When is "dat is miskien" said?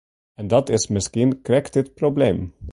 0.47-1.41